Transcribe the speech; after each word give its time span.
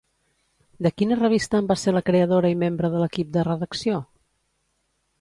De 0.85 0.91
quina 1.01 1.17
revista 1.19 1.59
en 1.63 1.69
va 1.73 1.77
ser 1.83 1.95
la 1.97 2.03
creadora 2.09 2.53
i 2.57 2.59
membre 2.65 2.93
de 2.97 3.05
l'equip 3.05 3.33
de 3.39 3.47
redacció? 3.53 4.05